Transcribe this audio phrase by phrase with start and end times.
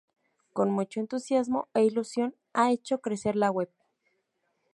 [0.53, 3.69] Con mucho entusiasmo e ilusión, ha hecho crecer la web.